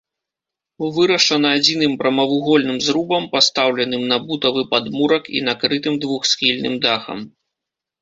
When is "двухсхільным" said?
6.03-6.73